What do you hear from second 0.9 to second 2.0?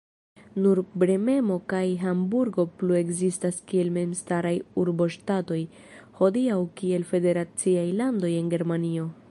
Bremeno kaj